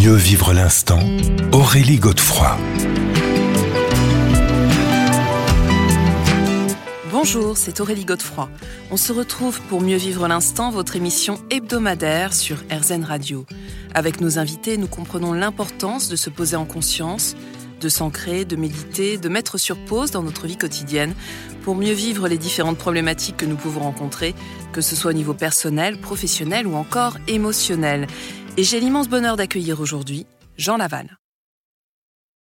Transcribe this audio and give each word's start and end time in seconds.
Mieux 0.00 0.14
vivre 0.14 0.54
l'instant, 0.54 1.00
Aurélie 1.52 1.98
Godefroy. 1.98 2.56
Bonjour, 7.12 7.58
c'est 7.58 7.80
Aurélie 7.80 8.06
Godefroy. 8.06 8.48
On 8.90 8.96
se 8.96 9.12
retrouve 9.12 9.60
pour 9.68 9.82
Mieux 9.82 9.98
vivre 9.98 10.26
l'instant, 10.26 10.70
votre 10.70 10.96
émission 10.96 11.38
hebdomadaire 11.50 12.32
sur 12.32 12.56
RZN 12.72 13.04
Radio. 13.04 13.44
Avec 13.94 14.22
nos 14.22 14.38
invités, 14.38 14.78
nous 14.78 14.86
comprenons 14.86 15.34
l'importance 15.34 16.08
de 16.08 16.16
se 16.16 16.30
poser 16.30 16.56
en 16.56 16.64
conscience, 16.64 17.36
de 17.80 17.88
s'ancrer, 17.88 18.44
de 18.44 18.56
méditer, 18.56 19.18
de 19.18 19.28
mettre 19.28 19.58
sur 19.58 19.76
pause 19.76 20.10
dans 20.10 20.22
notre 20.22 20.46
vie 20.46 20.56
quotidienne 20.56 21.14
pour 21.62 21.74
mieux 21.74 21.92
vivre 21.92 22.28
les 22.28 22.38
différentes 22.38 22.78
problématiques 22.78 23.38
que 23.38 23.46
nous 23.46 23.56
pouvons 23.56 23.80
rencontrer, 23.80 24.34
que 24.72 24.80
ce 24.80 24.94
soit 24.94 25.10
au 25.10 25.14
niveau 25.14 25.34
personnel, 25.34 26.00
professionnel 26.00 26.66
ou 26.66 26.74
encore 26.74 27.16
émotionnel. 27.26 28.06
Et 28.56 28.62
j'ai 28.62 28.80
l'immense 28.80 29.08
bonheur 29.08 29.36
d'accueillir 29.36 29.80
aujourd'hui 29.80 30.26
Jean 30.56 30.76
Laval. 30.76 31.18